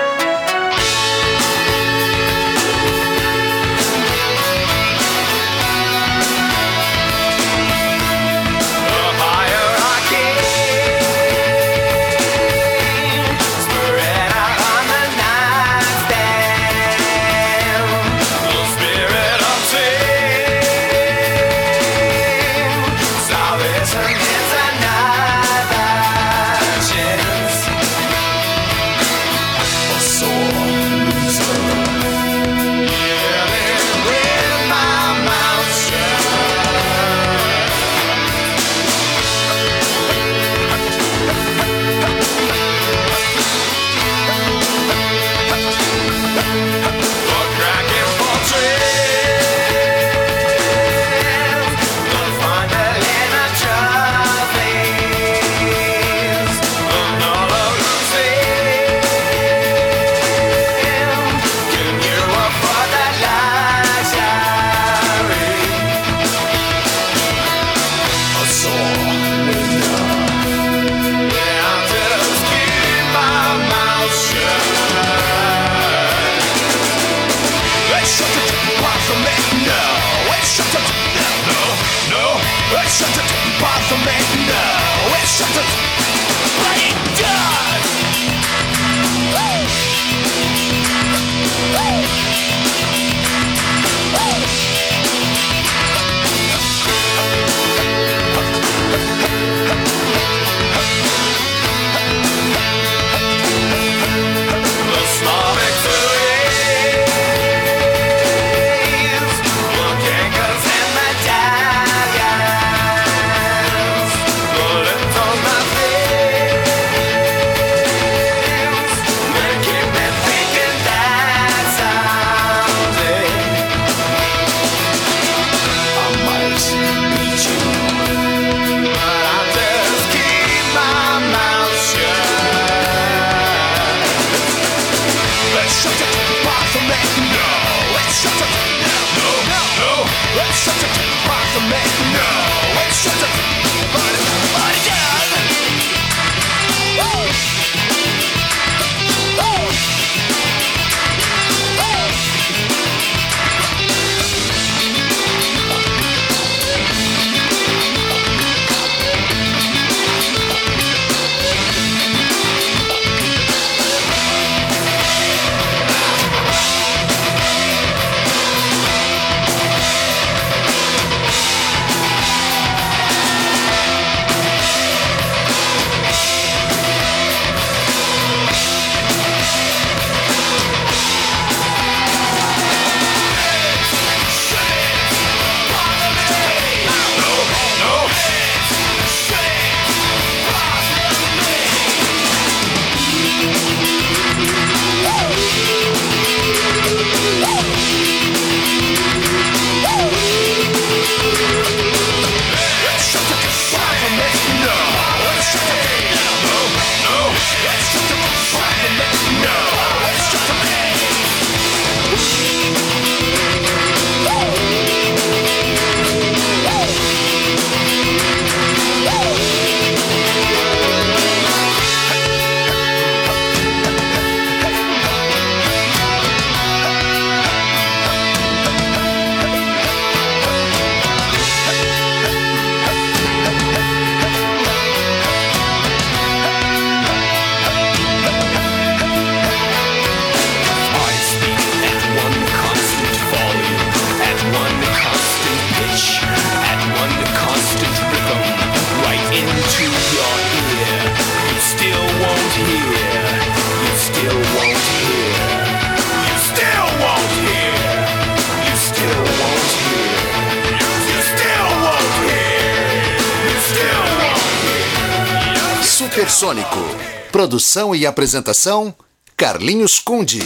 [267.51, 268.95] Produção e apresentação:
[269.35, 270.39] Carlinhos Conde.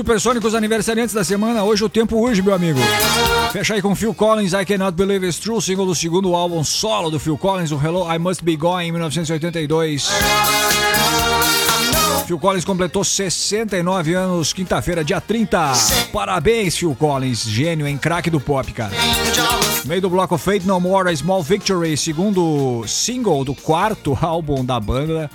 [0.00, 1.62] Supersônicos aniversariantes da semana.
[1.62, 2.80] Hoje o tempo urge, meu amigo.
[3.52, 7.10] Fecha aí com Phil Collins, I Cannot Believe It's True, single do segundo álbum solo
[7.10, 10.08] do Phil Collins, o Hello I Must Be Going, em 1982.
[12.26, 15.70] Phil Collins completou 69 anos, quinta-feira, dia 30.
[16.10, 18.92] Parabéns, Phil Collins, gênio em craque do pop, cara.
[19.84, 24.80] Meio do bloco Fate No More, A Small Victory, segundo single do quarto álbum da
[24.80, 25.30] banda.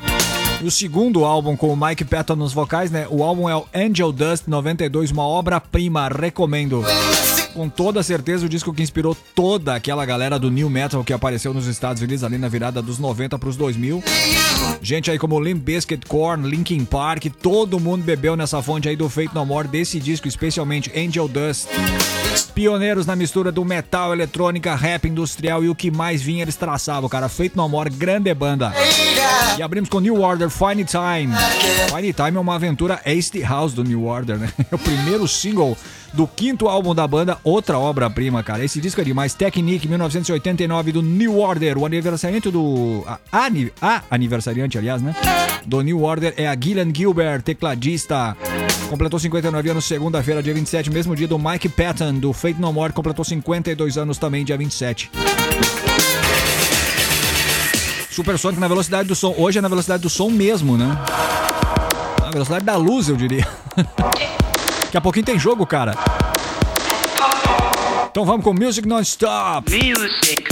[0.62, 3.06] E o segundo álbum com o Mike Patton nos vocais, né?
[3.10, 6.84] O álbum é o Angel Dust 92, uma obra-prima, recomendo.
[7.56, 11.54] Com toda certeza o disco que inspirou toda aquela galera do new metal que apareceu
[11.54, 14.04] nos Estados Unidos ali na virada dos 90 para os 2000.
[14.82, 19.08] Gente aí como Limp Bizkit, Korn, Linkin Park, todo mundo bebeu nessa fonte aí do
[19.10, 21.70] Fate No More desse disco, especialmente Angel Dust.
[22.54, 27.08] Pioneiros na mistura do metal, eletrônica, rap industrial e o que mais vinha eles traçavam,
[27.08, 27.30] cara.
[27.30, 28.74] Fate No More, grande banda.
[29.58, 31.34] E abrimos com New Order, Fine Time.
[31.96, 34.50] Fine Time é uma aventura Ace House do New Order, né?
[34.70, 35.78] É o primeiro single
[36.16, 38.64] do quinto álbum da banda, outra obra-prima, cara.
[38.64, 39.34] Esse disco é demais.
[39.34, 41.78] Technique, 1989, do New Order.
[41.78, 43.04] O aniversariante do.
[43.06, 43.50] A,
[43.82, 45.14] a, aniversariante, aliás, né?
[45.66, 48.36] Do New Order é a Gillian Gilbert, tecladista.
[48.90, 52.94] Completou 59 anos segunda-feira, dia 27, mesmo dia do Mike Patton, do Fate No More,
[52.94, 55.12] completou 52 anos também, dia 27.
[58.10, 59.34] Supersônico na velocidade do som.
[59.38, 60.98] Hoje é na velocidade do som mesmo, né?
[62.22, 63.46] Na velocidade da luz, eu diria.
[64.96, 65.94] Daqui a pouquinho tem jogo, cara.
[68.10, 69.70] Então vamos com Music Non-Stop.
[69.70, 70.46] Music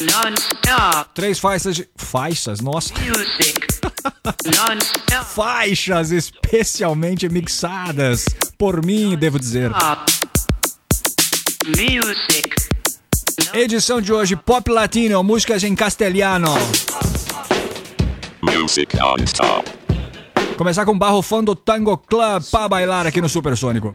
[0.00, 1.10] non-stop.
[1.14, 1.88] Três faixas de.
[1.94, 2.92] Faixas, nossa.
[2.94, 3.60] Music
[4.44, 5.24] non-stop.
[5.24, 8.24] Faixas especialmente mixadas
[8.58, 9.70] por mim, devo dizer.
[11.68, 12.50] Music
[13.54, 16.52] Edição de hoje, Pop Latino, músicas em castelhano.
[18.42, 19.79] Music non-stop.
[20.60, 23.94] Começar com Barro Fã do Tango Club pra bailar aqui no Supersônico.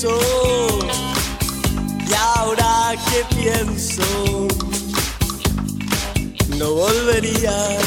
[0.00, 0.10] Y
[2.14, 4.46] ahora que pienso,
[6.56, 7.78] no volvería.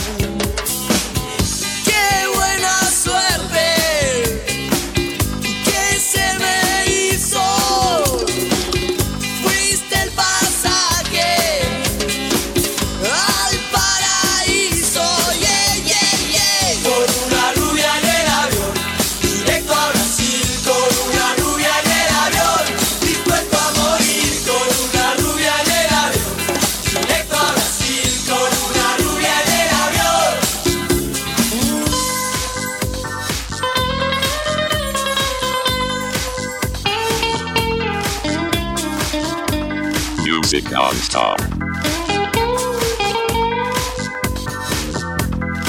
[41.12, 41.40] Music Non-Stop.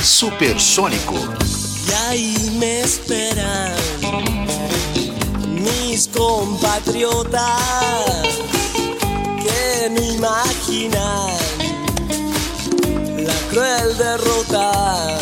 [0.03, 1.15] Supersônico.
[1.89, 3.75] Y ahí me esperan
[5.49, 7.41] mis compatriotas
[9.43, 11.37] que no imaginan
[13.19, 15.19] la cruel derrota.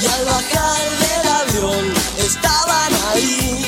[0.00, 3.67] Y al bajar del avión estaban ahí.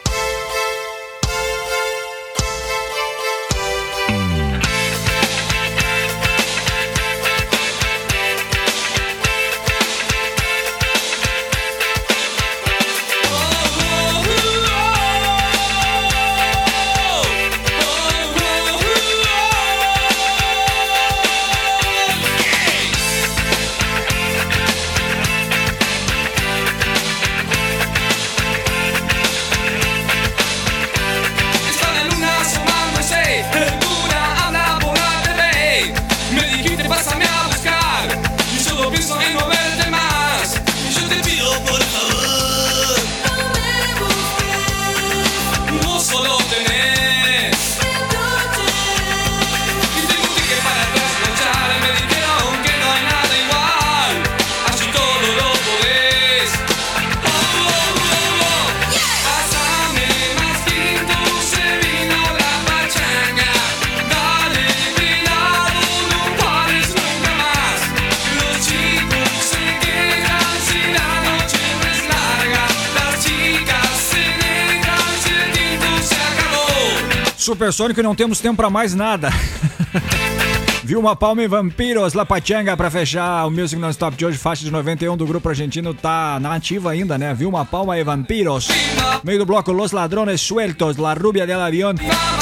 [77.81, 79.29] Supersônico e não temos tempo pra mais nada.
[80.83, 84.69] Vilma Palma e Vampiros, La Pachanga pra fechar o Music Non-Stop de hoje, faixa de
[84.69, 87.33] 91 do grupo argentino, tá na ativa ainda, né?
[87.33, 88.67] Vilma Palma e Vampiros.
[89.23, 91.95] Meio do bloco Los Ladrones Sueltos, La Rubia del Avión.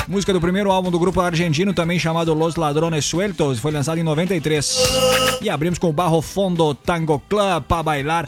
[0.10, 4.04] Música do primeiro álbum do grupo argentino, também chamado Los Ladrones Sueltos, foi lançado em
[4.04, 5.38] 93.
[5.40, 8.28] E abrimos com Barro Fondo Tango Club pra bailar.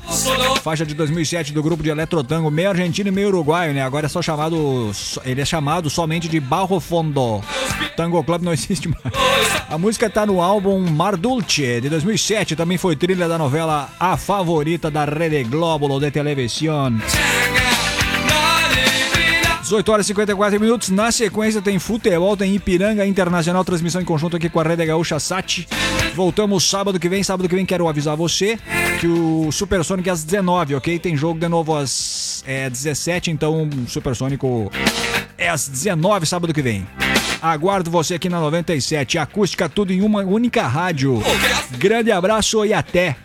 [0.61, 3.81] Faixa de 2007 do grupo de Eletrotango, meio argentino e meio uruguaio, né?
[3.81, 4.91] Agora é só chamado.
[5.25, 7.41] Ele é chamado somente de Barro Fondo.
[7.97, 9.01] Tango Club não existe mais.
[9.67, 12.55] A música tá no álbum Mar Dulce, de 2007.
[12.55, 16.11] Também foi trilha da novela A Favorita da Rede Globo de
[19.71, 19.81] televisão.
[19.81, 20.89] 18 horas e 54 minutos.
[20.89, 25.19] Na sequência tem futebol, tem Ipiranga Internacional, transmissão em conjunto aqui com a Rede Gaúcha
[25.19, 25.67] Sat.
[26.13, 27.23] Voltamos sábado que vem.
[27.23, 28.59] Sábado que vem quero avisar você
[28.99, 30.99] que o Supersônico é às 19, ok?
[30.99, 34.71] Tem jogo de novo às é, 17, então o Supersônico
[35.37, 36.85] é às 19 sábado que vem.
[37.41, 41.19] Aguardo você aqui na 97, acústica tudo em uma única rádio.
[41.77, 43.15] Grande abraço e até.